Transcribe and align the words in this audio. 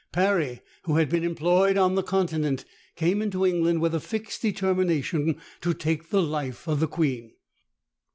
Parry, 0.11 0.61
who 0.85 0.95
had 0.95 1.09
been 1.09 1.23
employed 1.23 1.77
on 1.77 1.93
the 1.93 2.01
Continent, 2.01 2.65
came 2.95 3.21
into 3.21 3.45
England 3.45 3.81
with 3.81 3.93
a 3.93 3.99
fixed 3.99 4.41
determination 4.41 5.39
to 5.61 5.75
take 5.75 6.09
the 6.09 6.23
life 6.23 6.67
of 6.67 6.79
the 6.79 6.87
queen. 6.87 7.33